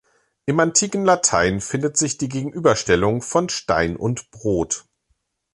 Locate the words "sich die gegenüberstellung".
1.95-3.21